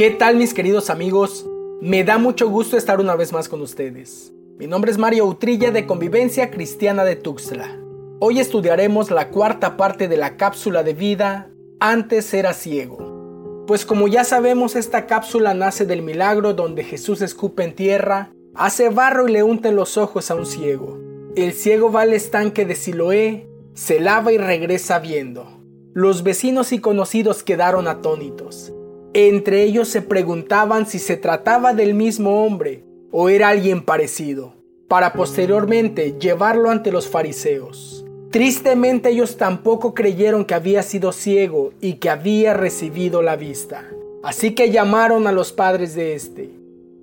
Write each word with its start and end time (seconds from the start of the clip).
¿Qué 0.00 0.10
tal 0.10 0.36
mis 0.36 0.54
queridos 0.54 0.88
amigos? 0.88 1.44
Me 1.82 2.04
da 2.04 2.16
mucho 2.16 2.48
gusto 2.48 2.78
estar 2.78 3.00
una 3.00 3.16
vez 3.16 3.34
más 3.34 3.50
con 3.50 3.60
ustedes. 3.60 4.32
Mi 4.56 4.66
nombre 4.66 4.90
es 4.90 4.96
Mario 4.96 5.26
Utrilla 5.26 5.72
de 5.72 5.84
Convivencia 5.84 6.50
Cristiana 6.50 7.04
de 7.04 7.16
Tuxtla. 7.16 7.78
Hoy 8.18 8.40
estudiaremos 8.40 9.10
la 9.10 9.28
cuarta 9.28 9.76
parte 9.76 10.08
de 10.08 10.16
la 10.16 10.38
cápsula 10.38 10.82
de 10.82 10.94
vida 10.94 11.50
Antes 11.80 12.32
era 12.32 12.54
ciego. 12.54 13.66
Pues 13.66 13.84
como 13.84 14.08
ya 14.08 14.24
sabemos 14.24 14.74
esta 14.74 15.04
cápsula 15.04 15.52
nace 15.52 15.84
del 15.84 16.00
milagro 16.00 16.54
donde 16.54 16.82
Jesús 16.82 17.20
escupe 17.20 17.64
en 17.64 17.74
tierra, 17.74 18.32
hace 18.54 18.88
barro 18.88 19.28
y 19.28 19.32
le 19.32 19.42
unta 19.42 19.68
en 19.68 19.76
los 19.76 19.98
ojos 19.98 20.30
a 20.30 20.34
un 20.34 20.46
ciego. 20.46 20.98
El 21.36 21.52
ciego 21.52 21.92
va 21.92 22.00
al 22.00 22.14
estanque 22.14 22.64
de 22.64 22.74
Siloé, 22.74 23.50
se 23.74 24.00
lava 24.00 24.32
y 24.32 24.38
regresa 24.38 24.98
viendo. 24.98 25.60
Los 25.92 26.22
vecinos 26.22 26.72
y 26.72 26.78
conocidos 26.78 27.42
quedaron 27.42 27.86
atónitos. 27.86 28.72
Entre 29.12 29.64
ellos 29.64 29.88
se 29.88 30.02
preguntaban 30.02 30.86
si 30.86 31.00
se 31.00 31.16
trataba 31.16 31.74
del 31.74 31.94
mismo 31.94 32.44
hombre 32.44 32.84
o 33.10 33.28
era 33.28 33.48
alguien 33.48 33.82
parecido, 33.82 34.54
para 34.86 35.14
posteriormente 35.14 36.14
llevarlo 36.20 36.70
ante 36.70 36.92
los 36.92 37.08
fariseos. 37.08 38.04
Tristemente 38.30 39.10
ellos 39.10 39.36
tampoco 39.36 39.94
creyeron 39.94 40.44
que 40.44 40.54
había 40.54 40.84
sido 40.84 41.10
ciego 41.10 41.72
y 41.80 41.94
que 41.94 42.08
había 42.08 42.54
recibido 42.54 43.20
la 43.20 43.34
vista. 43.34 43.84
Así 44.22 44.54
que 44.54 44.70
llamaron 44.70 45.26
a 45.26 45.32
los 45.32 45.52
padres 45.52 45.96
de 45.96 46.14
este. 46.14 46.50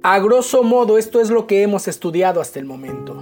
A 0.02 0.20
grosso 0.20 0.64
modo 0.64 0.98
esto 0.98 1.20
es 1.20 1.30
lo 1.30 1.46
que 1.46 1.62
hemos 1.62 1.90
estudiado 1.90 2.40
hasta 2.40 2.60
el 2.60 2.66
momento. 2.66 3.18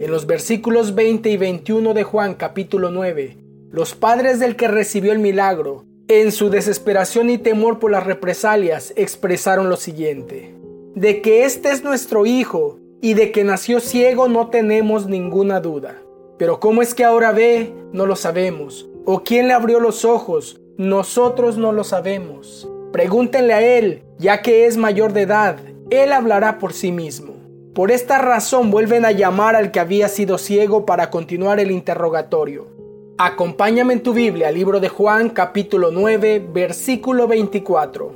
En 0.00 0.10
los 0.10 0.26
versículos 0.26 0.94
20 0.94 1.30
y 1.30 1.36
21 1.38 1.94
de 1.94 2.04
Juan 2.04 2.34
capítulo 2.34 2.90
9, 2.90 3.38
los 3.70 3.94
padres 3.94 4.38
del 4.38 4.54
que 4.54 4.68
recibió 4.68 5.12
el 5.12 5.18
milagro 5.18 5.87
en 6.08 6.32
su 6.32 6.48
desesperación 6.48 7.28
y 7.28 7.36
temor 7.36 7.78
por 7.78 7.90
las 7.90 8.06
represalias, 8.06 8.94
expresaron 8.96 9.68
lo 9.68 9.76
siguiente. 9.76 10.54
De 10.94 11.20
que 11.20 11.44
este 11.44 11.70
es 11.70 11.84
nuestro 11.84 12.24
hijo 12.24 12.78
y 13.02 13.12
de 13.12 13.30
que 13.30 13.44
nació 13.44 13.78
ciego 13.78 14.26
no 14.26 14.48
tenemos 14.48 15.06
ninguna 15.06 15.60
duda. 15.60 16.02
Pero 16.38 16.60
cómo 16.60 16.80
es 16.80 16.94
que 16.94 17.04
ahora 17.04 17.32
ve, 17.32 17.74
no 17.92 18.06
lo 18.06 18.16
sabemos. 18.16 18.88
O 19.04 19.22
quién 19.22 19.48
le 19.48 19.52
abrió 19.52 19.80
los 19.80 20.06
ojos, 20.06 20.60
nosotros 20.78 21.58
no 21.58 21.72
lo 21.72 21.84
sabemos. 21.84 22.66
Pregúntenle 22.90 23.52
a 23.52 23.60
él, 23.60 24.02
ya 24.18 24.40
que 24.40 24.64
es 24.64 24.78
mayor 24.78 25.12
de 25.12 25.22
edad, 25.22 25.58
él 25.90 26.12
hablará 26.14 26.58
por 26.58 26.72
sí 26.72 26.90
mismo. 26.90 27.34
Por 27.74 27.90
esta 27.90 28.16
razón 28.18 28.70
vuelven 28.70 29.04
a 29.04 29.12
llamar 29.12 29.56
al 29.56 29.72
que 29.72 29.80
había 29.80 30.08
sido 30.08 30.38
ciego 30.38 30.86
para 30.86 31.10
continuar 31.10 31.60
el 31.60 31.70
interrogatorio. 31.70 32.77
Acompáñame 33.20 33.94
en 33.94 34.02
tu 34.04 34.12
Biblia, 34.12 34.52
libro 34.52 34.78
de 34.78 34.88
Juan 34.88 35.30
capítulo 35.30 35.90
9, 35.90 36.50
versículo 36.52 37.26
24. 37.26 38.12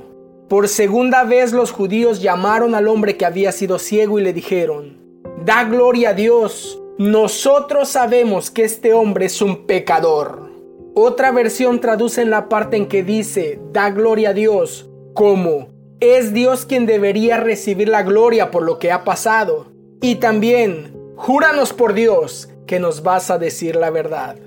Por 0.47 0.69
segunda 0.69 1.25
vez 1.25 1.51
los 1.51 1.73
judíos 1.73 2.21
llamaron 2.21 2.73
al 2.73 2.87
hombre 2.87 3.17
que 3.17 3.25
había 3.25 3.51
sido 3.51 3.79
ciego 3.79 4.17
y 4.17 4.23
le 4.23 4.31
dijeron, 4.31 4.97
Da 5.43 5.65
gloria 5.65 6.11
a 6.11 6.13
Dios, 6.13 6.81
nosotros 6.97 7.89
sabemos 7.89 8.49
que 8.49 8.63
este 8.63 8.93
hombre 8.93 9.25
es 9.25 9.41
un 9.41 9.65
pecador. 9.65 10.49
Otra 10.95 11.33
versión 11.33 11.81
traduce 11.81 12.21
en 12.21 12.29
la 12.29 12.47
parte 12.47 12.77
en 12.77 12.87
que 12.87 13.03
dice, 13.03 13.59
Da 13.73 13.89
gloria 13.89 14.29
a 14.29 14.33
Dios, 14.33 14.89
como, 15.13 15.67
es 15.99 16.33
Dios 16.33 16.65
quien 16.65 16.85
debería 16.85 17.41
recibir 17.41 17.89
la 17.89 18.03
gloria 18.03 18.51
por 18.51 18.63
lo 18.63 18.79
que 18.79 18.93
ha 18.93 19.03
pasado. 19.03 19.65
Y 20.01 20.15
también, 20.15 20.95
júranos 21.17 21.73
por 21.73 21.93
Dios 21.93 22.47
que 22.65 22.79
nos 22.79 23.03
vas 23.03 23.29
a 23.31 23.37
decir 23.37 23.75
la 23.75 23.89
verdad. 23.89 24.37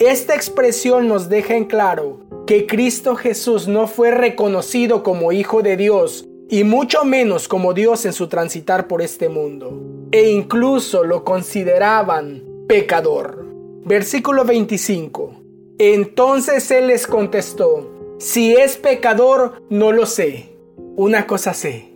Esta 0.00 0.34
expresión 0.34 1.06
nos 1.06 1.28
deja 1.28 1.54
en 1.56 1.66
claro 1.66 2.18
que 2.46 2.66
Cristo 2.66 3.14
Jesús 3.14 3.68
no 3.68 3.86
fue 3.86 4.10
reconocido 4.10 5.04
como 5.04 5.30
Hijo 5.30 5.62
de 5.62 5.76
Dios 5.76 6.26
y 6.50 6.64
mucho 6.64 7.04
menos 7.04 7.46
como 7.46 7.74
Dios 7.74 8.04
en 8.04 8.12
su 8.12 8.28
transitar 8.28 8.88
por 8.88 9.02
este 9.02 9.28
mundo, 9.28 9.80
e 10.10 10.30
incluso 10.30 11.04
lo 11.04 11.24
consideraban 11.24 12.42
pecador. 12.66 13.46
Versículo 13.84 14.44
25. 14.44 15.40
Entonces 15.78 16.70
Él 16.70 16.88
les 16.88 17.06
contestó, 17.06 17.90
si 18.18 18.54
es 18.54 18.76
pecador, 18.76 19.62
no 19.70 19.92
lo 19.92 20.06
sé. 20.06 20.50
Una 20.96 21.26
cosa 21.26 21.54
sé, 21.54 21.92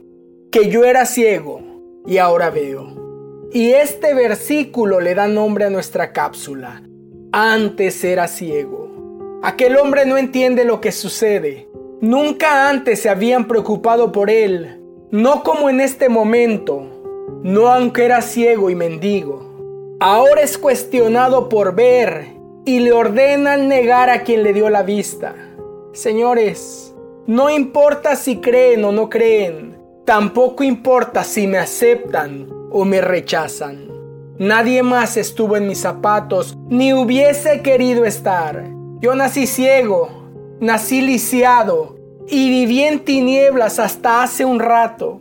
que 0.50 0.70
yo 0.70 0.84
era 0.84 1.04
ciego 1.04 1.60
y 2.06 2.18
ahora 2.18 2.50
veo. 2.50 3.48
Y 3.52 3.70
este 3.72 4.14
versículo 4.14 5.00
le 5.00 5.14
da 5.14 5.26
nombre 5.26 5.64
a 5.64 5.70
nuestra 5.70 6.12
cápsula, 6.12 6.82
antes 7.38 8.02
era 8.02 8.26
ciego. 8.26 9.38
Aquel 9.44 9.76
hombre 9.76 10.04
no 10.06 10.18
entiende 10.18 10.64
lo 10.64 10.80
que 10.80 10.90
sucede. 10.90 11.68
Nunca 12.00 12.68
antes 12.68 13.02
se 13.02 13.08
habían 13.08 13.46
preocupado 13.46 14.10
por 14.10 14.28
él, 14.28 14.82
no 15.12 15.44
como 15.44 15.70
en 15.70 15.80
este 15.80 16.08
momento, 16.08 16.82
no 17.44 17.68
aunque 17.68 18.04
era 18.04 18.22
ciego 18.22 18.70
y 18.70 18.74
mendigo. 18.74 19.96
Ahora 20.00 20.42
es 20.42 20.58
cuestionado 20.58 21.48
por 21.48 21.76
ver 21.76 22.26
y 22.64 22.80
le 22.80 22.92
ordenan 22.92 23.68
negar 23.68 24.10
a 24.10 24.22
quien 24.22 24.42
le 24.42 24.52
dio 24.52 24.68
la 24.68 24.82
vista. 24.82 25.36
Señores, 25.92 26.92
no 27.26 27.50
importa 27.50 28.16
si 28.16 28.38
creen 28.38 28.84
o 28.84 28.90
no 28.90 29.08
creen, 29.08 29.76
tampoco 30.04 30.64
importa 30.64 31.22
si 31.22 31.46
me 31.46 31.58
aceptan 31.58 32.48
o 32.70 32.84
me 32.84 33.00
rechazan. 33.00 33.97
Nadie 34.38 34.84
más 34.84 35.16
estuvo 35.16 35.56
en 35.56 35.66
mis 35.66 35.80
zapatos, 35.80 36.56
ni 36.68 36.92
hubiese 36.92 37.60
querido 37.60 38.04
estar. 38.04 38.64
Yo 39.00 39.16
nací 39.16 39.48
ciego, 39.48 40.10
nací 40.60 41.00
lisiado 41.00 41.96
y 42.28 42.48
viví 42.48 42.82
en 42.82 43.00
tinieblas 43.00 43.80
hasta 43.80 44.22
hace 44.22 44.44
un 44.44 44.60
rato. 44.60 45.20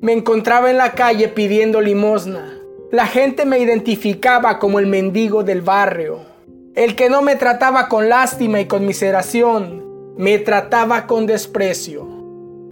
Me 0.00 0.12
encontraba 0.12 0.68
en 0.68 0.78
la 0.78 0.92
calle 0.92 1.28
pidiendo 1.28 1.80
limosna. 1.80 2.58
La 2.90 3.06
gente 3.06 3.44
me 3.44 3.60
identificaba 3.60 4.58
como 4.58 4.80
el 4.80 4.88
mendigo 4.88 5.44
del 5.44 5.62
barrio, 5.62 6.18
el 6.74 6.96
que 6.96 7.08
no 7.08 7.22
me 7.22 7.36
trataba 7.36 7.88
con 7.88 8.08
lástima 8.08 8.60
y 8.60 8.66
conmiseración, 8.66 10.14
me 10.16 10.38
trataba 10.38 11.06
con 11.06 11.26
desprecio. 11.26 12.04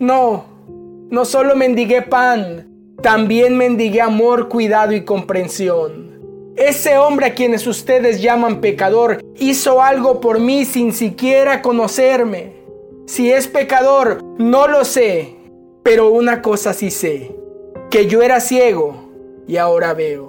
No, 0.00 0.44
no 1.10 1.24
solo 1.24 1.54
mendigué 1.54 2.02
pan, 2.02 2.66
también 3.02 3.56
mendigué 3.56 4.00
amor, 4.00 4.48
cuidado 4.48 4.92
y 4.92 5.04
comprensión. 5.04 6.08
Ese 6.56 6.98
hombre 6.98 7.26
a 7.26 7.34
quienes 7.34 7.66
ustedes 7.68 8.20
llaman 8.20 8.60
pecador 8.60 9.20
hizo 9.36 9.80
algo 9.80 10.20
por 10.20 10.40
mí 10.40 10.64
sin 10.64 10.92
siquiera 10.92 11.62
conocerme. 11.62 12.54
Si 13.06 13.30
es 13.30 13.46
pecador, 13.46 14.24
no 14.38 14.66
lo 14.66 14.84
sé, 14.84 15.36
pero 15.84 16.10
una 16.10 16.42
cosa 16.42 16.74
sí 16.74 16.90
sé, 16.90 17.34
que 17.90 18.06
yo 18.06 18.22
era 18.22 18.40
ciego 18.40 19.08
y 19.46 19.56
ahora 19.56 19.94
veo. 19.94 20.28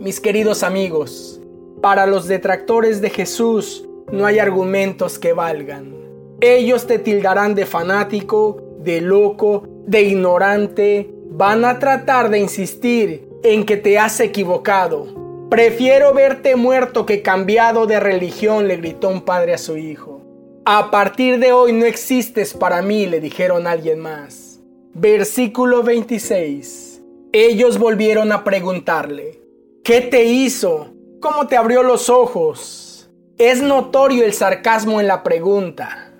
Mis 0.00 0.18
queridos 0.18 0.62
amigos, 0.62 1.40
para 1.82 2.06
los 2.06 2.26
detractores 2.26 3.02
de 3.02 3.10
Jesús 3.10 3.86
no 4.10 4.24
hay 4.24 4.38
argumentos 4.38 5.18
que 5.18 5.34
valgan. 5.34 5.94
Ellos 6.40 6.86
te 6.86 6.98
tildarán 6.98 7.54
de 7.54 7.66
fanático, 7.66 8.56
de 8.80 9.00
loco, 9.00 9.64
de 9.86 10.02
ignorante, 10.02 11.14
van 11.34 11.64
a 11.64 11.78
tratar 11.78 12.28
de 12.28 12.38
insistir 12.38 13.26
en 13.42 13.64
que 13.64 13.78
te 13.78 13.98
has 13.98 14.20
equivocado. 14.20 15.48
Prefiero 15.48 16.12
verte 16.12 16.56
muerto 16.56 17.06
que 17.06 17.22
cambiado 17.22 17.86
de 17.86 18.00
religión, 18.00 18.68
le 18.68 18.76
gritó 18.76 19.08
un 19.08 19.22
padre 19.22 19.54
a 19.54 19.58
su 19.58 19.76
hijo. 19.76 20.20
A 20.64 20.90
partir 20.90 21.38
de 21.38 21.52
hoy 21.52 21.72
no 21.72 21.86
existes 21.86 22.54
para 22.54 22.82
mí, 22.82 23.06
le 23.06 23.20
dijeron 23.20 23.66
alguien 23.66 23.98
más. 23.98 24.60
Versículo 24.94 25.82
26. 25.82 27.02
Ellos 27.32 27.78
volvieron 27.78 28.30
a 28.30 28.44
preguntarle, 28.44 29.40
¿qué 29.82 30.02
te 30.02 30.24
hizo? 30.24 30.92
¿Cómo 31.20 31.46
te 31.46 31.56
abrió 31.56 31.82
los 31.82 32.10
ojos? 32.10 33.10
Es 33.38 33.62
notorio 33.62 34.24
el 34.24 34.34
sarcasmo 34.34 35.00
en 35.00 35.06
la 35.06 35.22
pregunta. 35.22 36.12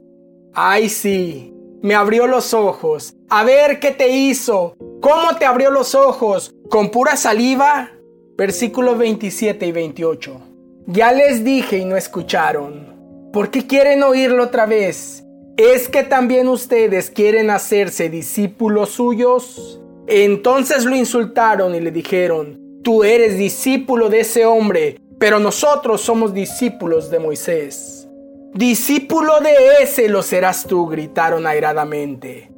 Ay 0.54 0.88
sí, 0.88 1.54
me 1.82 1.94
abrió 1.94 2.26
los 2.26 2.54
ojos. 2.54 3.14
A 3.28 3.44
ver 3.44 3.78
qué 3.78 3.90
te 3.90 4.08
hizo. 4.08 4.74
¿Cómo 5.02 5.34
te 5.36 5.46
abrió 5.46 5.72
los 5.72 5.96
ojos? 5.96 6.54
¿Con 6.70 6.90
pura 6.92 7.16
saliva? 7.16 7.90
Versículos 8.38 8.96
27 8.98 9.66
y 9.66 9.72
28. 9.72 10.40
Ya 10.86 11.10
les 11.10 11.42
dije 11.42 11.78
y 11.78 11.84
no 11.84 11.96
escucharon. 11.96 13.30
¿Por 13.32 13.50
qué 13.50 13.66
quieren 13.66 14.04
oírlo 14.04 14.44
otra 14.44 14.64
vez? 14.64 15.24
¿Es 15.56 15.88
que 15.88 16.04
también 16.04 16.46
ustedes 16.46 17.10
quieren 17.10 17.50
hacerse 17.50 18.10
discípulos 18.10 18.90
suyos? 18.90 19.80
Entonces 20.06 20.84
lo 20.84 20.94
insultaron 20.94 21.74
y 21.74 21.80
le 21.80 21.90
dijeron, 21.90 22.60
tú 22.84 23.02
eres 23.02 23.36
discípulo 23.36 24.08
de 24.08 24.20
ese 24.20 24.46
hombre, 24.46 25.00
pero 25.18 25.40
nosotros 25.40 26.00
somos 26.00 26.32
discípulos 26.32 27.10
de 27.10 27.18
Moisés. 27.18 28.08
Discípulo 28.54 29.40
de 29.40 29.82
ese 29.82 30.08
lo 30.08 30.22
serás 30.22 30.64
tú, 30.64 30.86
gritaron 30.86 31.44
airadamente. 31.44 32.52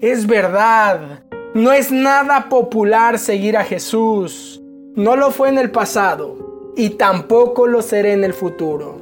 Es 0.00 0.26
verdad, 0.26 1.24
no 1.54 1.72
es 1.72 1.90
nada 1.90 2.48
popular 2.48 3.18
seguir 3.18 3.56
a 3.56 3.64
Jesús. 3.64 4.62
No 4.94 5.16
lo 5.16 5.30
fue 5.30 5.48
en 5.48 5.58
el 5.58 5.70
pasado 5.70 6.72
y 6.76 6.90
tampoco 6.90 7.66
lo 7.66 7.82
seré 7.82 8.12
en 8.12 8.22
el 8.22 8.34
futuro. 8.34 8.98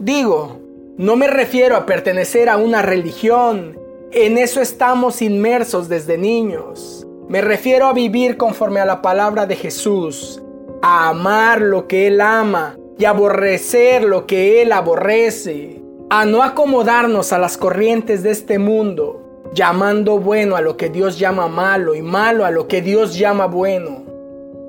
Digo, 0.00 0.58
no 0.96 1.16
me 1.16 1.28
refiero 1.28 1.76
a 1.76 1.86
pertenecer 1.86 2.48
a 2.48 2.56
una 2.56 2.82
religión. 2.82 3.78
En 4.10 4.38
eso 4.38 4.60
estamos 4.60 5.22
inmersos 5.22 5.88
desde 5.88 6.18
niños. 6.18 7.06
Me 7.28 7.40
refiero 7.40 7.86
a 7.86 7.92
vivir 7.92 8.36
conforme 8.36 8.80
a 8.80 8.84
la 8.84 9.00
palabra 9.00 9.46
de 9.46 9.56
Jesús, 9.56 10.42
a 10.82 11.08
amar 11.08 11.60
lo 11.60 11.86
que 11.86 12.08
Él 12.08 12.20
ama 12.20 12.76
y 12.98 13.04
aborrecer 13.04 14.04
lo 14.04 14.26
que 14.26 14.62
Él 14.62 14.72
aborrece, 14.72 15.80
a 16.10 16.24
no 16.26 16.42
acomodarnos 16.42 17.32
a 17.32 17.38
las 17.38 17.56
corrientes 17.56 18.22
de 18.22 18.30
este 18.30 18.58
mundo, 18.58 19.23
llamando 19.52 20.18
bueno 20.18 20.56
a 20.56 20.60
lo 20.60 20.76
que 20.76 20.88
Dios 20.88 21.18
llama 21.18 21.48
malo 21.48 21.94
y 21.94 22.02
malo 22.02 22.44
a 22.44 22.50
lo 22.50 22.66
que 22.66 22.82
Dios 22.82 23.16
llama 23.16 23.46
bueno. 23.46 24.02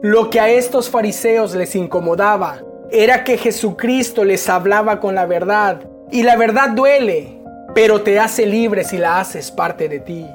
Lo 0.01 0.29
que 0.29 0.39
a 0.39 0.49
estos 0.49 0.89
fariseos 0.89 1.55
les 1.55 1.75
incomodaba 1.75 2.61
era 2.91 3.23
que 3.23 3.37
Jesucristo 3.37 4.23
les 4.23 4.47
hablaba 4.49 4.99
con 4.99 5.15
la 5.15 5.25
verdad, 5.25 5.81
y 6.11 6.23
la 6.23 6.35
verdad 6.35 6.69
duele, 6.69 7.39
pero 7.73 8.01
te 8.01 8.19
hace 8.19 8.45
libre 8.45 8.83
si 8.83 8.97
la 8.97 9.19
haces 9.19 9.51
parte 9.51 9.89
de 9.89 9.99
ti. 9.99 10.25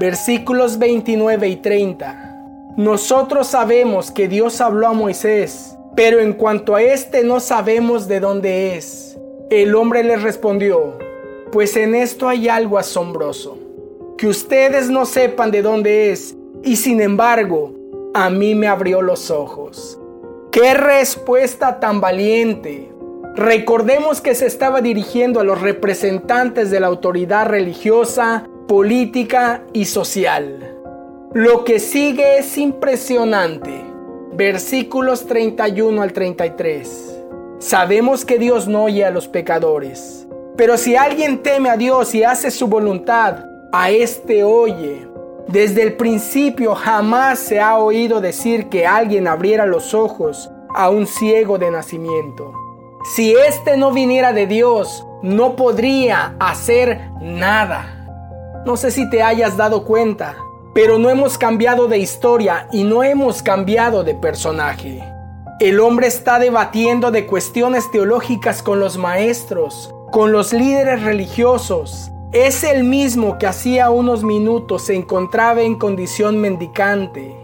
Versículos 0.00 0.78
29 0.78 1.48
y 1.48 1.56
30. 1.56 2.34
Nosotros 2.76 3.46
sabemos 3.46 4.10
que 4.10 4.28
Dios 4.28 4.60
habló 4.60 4.88
a 4.88 4.92
Moisés, 4.92 5.76
pero 5.94 6.20
en 6.20 6.34
cuanto 6.34 6.74
a 6.74 6.82
este 6.82 7.24
no 7.24 7.40
sabemos 7.40 8.08
de 8.08 8.20
dónde 8.20 8.76
es. 8.76 9.18
El 9.48 9.74
hombre 9.74 10.04
les 10.04 10.22
respondió, 10.22 10.98
pues 11.52 11.76
en 11.76 11.94
esto 11.94 12.28
hay 12.28 12.48
algo 12.48 12.76
asombroso, 12.76 13.56
que 14.16 14.26
ustedes 14.26 14.88
no 14.90 15.04
sepan 15.04 15.50
de 15.50 15.62
dónde 15.62 16.10
es, 16.10 16.34
y 16.62 16.76
sin 16.76 17.00
embargo, 17.00 17.74
a 18.14 18.30
mí 18.30 18.54
me 18.54 18.66
abrió 18.66 19.02
los 19.02 19.30
ojos. 19.30 20.00
¡Qué 20.50 20.74
respuesta 20.74 21.80
tan 21.80 22.00
valiente! 22.00 22.90
Recordemos 23.34 24.22
que 24.22 24.34
se 24.34 24.46
estaba 24.46 24.80
dirigiendo 24.80 25.40
a 25.40 25.44
los 25.44 25.60
representantes 25.60 26.70
de 26.70 26.80
la 26.80 26.86
autoridad 26.86 27.46
religiosa, 27.46 28.48
política 28.66 29.62
y 29.74 29.84
social. 29.84 30.74
Lo 31.34 31.64
que 31.64 31.78
sigue 31.78 32.38
es 32.38 32.56
impresionante. 32.56 33.84
Versículos 34.32 35.26
31 35.26 36.00
al 36.00 36.14
33. 36.14 37.20
Sabemos 37.58 38.24
que 38.24 38.38
Dios 38.38 38.68
no 38.68 38.84
oye 38.84 39.04
a 39.04 39.10
los 39.10 39.28
pecadores, 39.28 40.26
pero 40.56 40.78
si 40.78 40.96
alguien 40.96 41.42
teme 41.42 41.68
a 41.68 41.76
Dios 41.76 42.14
y 42.14 42.24
hace 42.24 42.50
su 42.50 42.66
voluntad, 42.66 43.44
a 43.72 43.90
éste 43.90 44.44
oye. 44.44 45.08
Desde 45.48 45.82
el 45.82 45.94
principio 45.94 46.74
jamás 46.74 47.38
se 47.38 47.60
ha 47.60 47.78
oído 47.78 48.20
decir 48.20 48.68
que 48.68 48.86
alguien 48.86 49.28
abriera 49.28 49.66
los 49.66 49.94
ojos 49.94 50.50
a 50.74 50.90
un 50.90 51.06
ciego 51.06 51.58
de 51.58 51.70
nacimiento. 51.70 52.52
Si 53.14 53.32
éste 53.32 53.76
no 53.76 53.92
viniera 53.92 54.32
de 54.32 54.46
Dios, 54.46 55.06
no 55.22 55.54
podría 55.54 56.34
hacer 56.40 57.10
nada. 57.20 58.62
No 58.66 58.76
sé 58.76 58.90
si 58.90 59.08
te 59.08 59.22
hayas 59.22 59.56
dado 59.56 59.84
cuenta, 59.84 60.36
pero 60.74 60.98
no 60.98 61.08
hemos 61.08 61.38
cambiado 61.38 61.86
de 61.86 61.98
historia 61.98 62.68
y 62.72 62.82
no 62.82 63.04
hemos 63.04 63.42
cambiado 63.42 64.02
de 64.02 64.14
personaje. 64.14 65.04
El 65.60 65.80
hombre 65.80 66.08
está 66.08 66.38
debatiendo 66.38 67.10
de 67.10 67.26
cuestiones 67.26 67.90
teológicas 67.90 68.62
con 68.62 68.80
los 68.80 68.98
maestros, 68.98 69.94
con 70.10 70.32
los 70.32 70.52
líderes 70.52 71.02
religiosos, 71.02 72.10
es 72.44 72.64
el 72.64 72.84
mismo 72.84 73.38
que 73.38 73.46
hacía 73.46 73.88
unos 73.88 74.22
minutos 74.22 74.82
se 74.82 74.94
encontraba 74.94 75.62
en 75.62 75.76
condición 75.76 76.38
mendicante. 76.38 77.34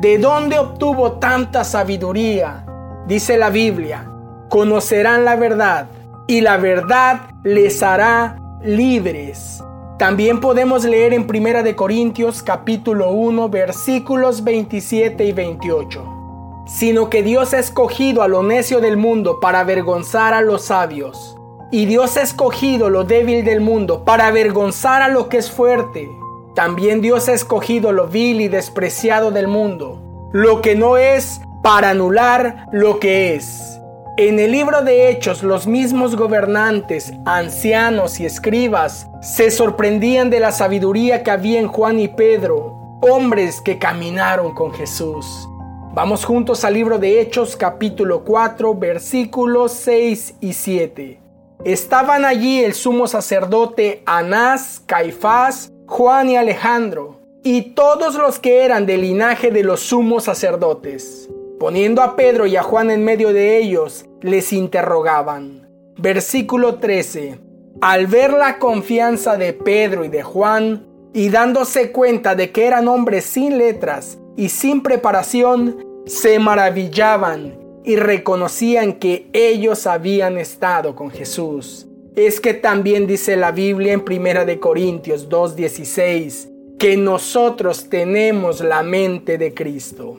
¿De 0.00 0.18
dónde 0.18 0.58
obtuvo 0.58 1.12
tanta 1.12 1.62
sabiduría? 1.62 2.66
Dice 3.06 3.38
la 3.38 3.50
Biblia, 3.50 4.10
conocerán 4.48 5.24
la 5.24 5.36
verdad 5.36 5.86
y 6.26 6.40
la 6.40 6.56
verdad 6.56 7.20
les 7.44 7.80
hará 7.82 8.36
libres. 8.62 9.62
También 9.98 10.40
podemos 10.40 10.84
leer 10.84 11.12
en 11.12 11.28
Primera 11.28 11.62
de 11.62 11.76
Corintios 11.76 12.42
capítulo 12.42 13.12
1 13.12 13.48
versículos 13.50 14.42
27 14.42 15.24
y 15.24 15.32
28. 15.32 16.64
Sino 16.66 17.08
que 17.08 17.22
Dios 17.22 17.54
ha 17.54 17.60
escogido 17.60 18.22
a 18.22 18.28
lo 18.28 18.42
necio 18.42 18.80
del 18.80 18.96
mundo 18.96 19.38
para 19.38 19.60
avergonzar 19.60 20.34
a 20.34 20.40
los 20.40 20.64
sabios 20.64 21.36
y 21.70 21.86
Dios 21.86 22.16
ha 22.16 22.22
escogido 22.22 22.90
lo 22.90 23.04
débil 23.04 23.44
del 23.44 23.60
mundo 23.60 24.04
para 24.04 24.26
avergonzar 24.26 25.02
a 25.02 25.08
lo 25.08 25.28
que 25.28 25.38
es 25.38 25.50
fuerte. 25.50 26.08
También 26.54 27.00
Dios 27.00 27.28
ha 27.28 27.32
escogido 27.32 27.92
lo 27.92 28.06
vil 28.06 28.40
y 28.40 28.48
despreciado 28.48 29.30
del 29.30 29.48
mundo, 29.48 30.30
lo 30.32 30.60
que 30.60 30.76
no 30.76 30.96
es, 30.96 31.40
para 31.62 31.90
anular 31.90 32.66
lo 32.72 33.00
que 33.00 33.34
es. 33.34 33.80
En 34.16 34.38
el 34.38 34.52
libro 34.52 34.82
de 34.82 35.10
Hechos, 35.10 35.42
los 35.42 35.66
mismos 35.66 36.14
gobernantes, 36.14 37.12
ancianos 37.26 38.20
y 38.20 38.26
escribas 38.26 39.08
se 39.22 39.50
sorprendían 39.50 40.30
de 40.30 40.38
la 40.38 40.52
sabiduría 40.52 41.24
que 41.24 41.32
había 41.32 41.58
en 41.58 41.66
Juan 41.66 41.98
y 41.98 42.06
Pedro, 42.06 42.98
hombres 43.00 43.60
que 43.60 43.78
caminaron 43.78 44.54
con 44.54 44.72
Jesús. 44.72 45.48
Vamos 45.94 46.24
juntos 46.24 46.64
al 46.64 46.74
libro 46.74 46.98
de 46.98 47.20
Hechos 47.20 47.56
capítulo 47.56 48.22
4 48.24 48.74
versículos 48.74 49.72
6 49.72 50.34
y 50.40 50.52
7. 50.52 51.23
Estaban 51.64 52.26
allí 52.26 52.62
el 52.62 52.74
sumo 52.74 53.06
sacerdote 53.06 54.02
Anás, 54.04 54.82
Caifás, 54.84 55.72
Juan 55.86 56.28
y 56.28 56.36
Alejandro, 56.36 57.22
y 57.42 57.72
todos 57.72 58.16
los 58.16 58.38
que 58.38 58.64
eran 58.66 58.84
del 58.84 59.00
linaje 59.00 59.50
de 59.50 59.62
los 59.62 59.80
sumos 59.80 60.24
sacerdotes. 60.24 61.30
Poniendo 61.58 62.02
a 62.02 62.16
Pedro 62.16 62.46
y 62.46 62.56
a 62.56 62.62
Juan 62.62 62.90
en 62.90 63.02
medio 63.02 63.32
de 63.32 63.56
ellos, 63.56 64.04
les 64.20 64.52
interrogaban. 64.52 65.66
Versículo 65.96 66.74
13. 66.74 67.38
Al 67.80 68.08
ver 68.08 68.34
la 68.34 68.58
confianza 68.58 69.38
de 69.38 69.54
Pedro 69.54 70.04
y 70.04 70.08
de 70.08 70.22
Juan, 70.22 70.86
y 71.14 71.30
dándose 71.30 71.92
cuenta 71.92 72.34
de 72.34 72.52
que 72.52 72.66
eran 72.66 72.88
hombres 72.88 73.24
sin 73.24 73.56
letras 73.56 74.18
y 74.36 74.50
sin 74.50 74.82
preparación, 74.82 75.82
se 76.04 76.38
maravillaban 76.38 77.63
y 77.84 77.96
reconocían 77.96 78.94
que 78.94 79.28
ellos 79.32 79.86
habían 79.86 80.38
estado 80.38 80.96
con 80.96 81.10
Jesús. 81.10 81.86
Es 82.16 82.40
que 82.40 82.54
también 82.54 83.06
dice 83.06 83.36
la 83.36 83.52
Biblia 83.52 83.92
en 83.92 84.00
1 84.00 84.46
de 84.46 84.58
Corintios 84.58 85.28
2:16 85.28 86.48
que 86.78 86.96
nosotros 86.96 87.88
tenemos 87.88 88.60
la 88.60 88.82
mente 88.82 89.38
de 89.38 89.54
Cristo. 89.54 90.18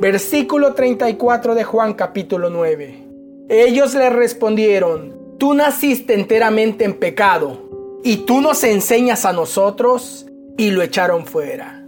Versículo 0.00 0.74
34 0.74 1.54
de 1.54 1.64
Juan 1.64 1.94
capítulo 1.94 2.50
9. 2.50 3.04
Ellos 3.48 3.94
le 3.94 4.10
respondieron, 4.10 5.36
tú 5.38 5.54
naciste 5.54 6.14
enteramente 6.14 6.84
en 6.84 6.94
pecado, 6.94 7.98
y 8.04 8.18
tú 8.18 8.40
nos 8.40 8.62
enseñas 8.64 9.24
a 9.24 9.32
nosotros, 9.32 10.26
y 10.56 10.70
lo 10.70 10.82
echaron 10.82 11.26
fuera. 11.26 11.84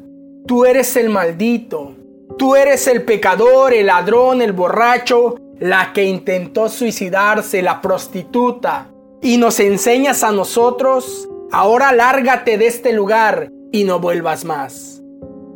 Tú 0.47 0.65
eres 0.65 0.97
el 0.97 1.11
maldito, 1.11 1.95
Tú 2.41 2.57
eres 2.57 2.87
el 2.87 3.03
pecador, 3.03 3.75
el 3.75 3.89
ladrón, 3.89 4.41
el 4.41 4.55
borracho, 4.55 5.35
la 5.59 5.93
que 5.93 6.05
intentó 6.05 6.71
suicidarse, 6.71 7.61
la 7.61 7.83
prostituta. 7.83 8.87
Y 9.21 9.37
nos 9.37 9.61
enseñas 9.61 10.25
a 10.25 10.33
nosotros, 10.33 11.29
ahora 11.53 11.93
lárgate 11.93 12.57
de 12.57 12.67
este 12.67 12.95
lugar 12.95 13.51
y 13.73 13.85
no 13.85 14.01
vuelvas 14.01 14.47
más. 14.47 15.03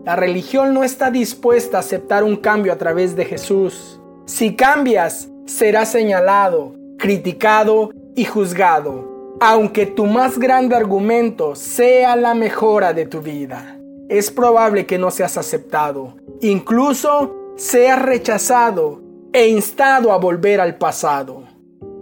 La 0.05 0.15
religión 0.15 0.75
no 0.75 0.85
está 0.85 1.11
dispuesta 1.11 1.79
a 1.79 1.81
aceptar 1.81 2.23
un 2.23 2.37
cambio 2.37 2.71
a 2.71 2.77
través 2.77 3.17
de 3.17 3.25
Jesús. 3.25 3.99
Si 4.27 4.55
cambias, 4.55 5.31
serás 5.47 5.91
señalado, 5.91 6.75
criticado 6.99 7.93
y 8.15 8.27
juzgado, 8.27 9.39
aunque 9.41 9.87
tu 9.87 10.05
más 10.05 10.39
grande 10.39 10.77
argumento 10.77 11.55
sea 11.55 12.15
la 12.15 12.35
mejora 12.35 12.93
de 12.93 13.07
tu 13.07 13.23
vida 13.23 13.79
es 14.09 14.31
probable 14.31 14.87
que 14.87 14.99
no 14.99 15.11
seas 15.11 15.37
aceptado, 15.37 16.17
incluso 16.41 17.35
seas 17.57 18.01
rechazado 18.01 19.03
e 19.33 19.49
instado 19.49 20.13
a 20.13 20.19
volver 20.19 20.61
al 20.61 20.77
pasado. 20.77 21.45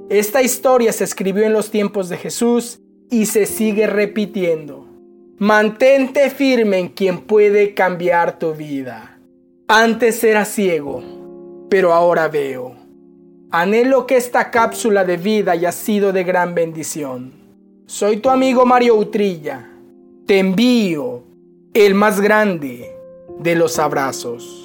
Esta 0.08 0.42
historia 0.42 0.92
se 0.92 1.04
escribió 1.04 1.44
en 1.44 1.52
los 1.52 1.70
tiempos 1.70 2.08
de 2.08 2.18
Jesús 2.18 2.80
y 3.10 3.26
se 3.26 3.46
sigue 3.46 3.86
repitiendo. 3.86 4.86
Mantente 5.38 6.30
firme 6.30 6.78
en 6.78 6.88
quien 6.88 7.22
puede 7.22 7.74
cambiar 7.74 8.38
tu 8.38 8.52
vida. 8.52 9.18
Antes 9.68 10.22
era 10.22 10.44
ciego, 10.44 11.02
pero 11.70 11.92
ahora 11.92 12.28
veo. 12.28 12.76
Anhelo 13.50 14.06
que 14.06 14.16
esta 14.16 14.50
cápsula 14.50 15.04
de 15.04 15.16
vida 15.16 15.52
haya 15.52 15.72
sido 15.72 16.12
de 16.12 16.24
gran 16.24 16.54
bendición. 16.54 17.32
Soy 17.86 18.18
tu 18.18 18.30
amigo 18.30 18.64
Mario 18.66 18.96
Utrilla. 18.96 19.68
Te 20.26 20.38
envío 20.38 21.24
el 21.74 21.94
más 21.94 22.20
grande 22.20 22.94
de 23.38 23.54
los 23.54 23.78
abrazos. 23.78 24.61